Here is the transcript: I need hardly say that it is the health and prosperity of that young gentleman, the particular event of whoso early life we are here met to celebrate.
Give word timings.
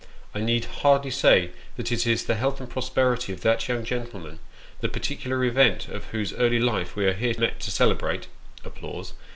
I 0.33 0.39
need 0.39 0.65
hardly 0.81 1.11
say 1.11 1.51
that 1.77 1.91
it 1.91 2.07
is 2.07 2.25
the 2.25 2.33
health 2.33 2.59
and 2.59 2.67
prosperity 2.67 3.33
of 3.33 3.41
that 3.41 3.67
young 3.67 3.85
gentleman, 3.85 4.39
the 4.79 4.89
particular 4.89 5.43
event 5.43 5.87
of 5.89 6.05
whoso 6.05 6.37
early 6.37 6.57
life 6.57 6.95
we 6.95 7.05
are 7.05 7.13
here 7.13 7.35
met 7.37 7.59
to 7.59 7.69
celebrate. 7.69 8.25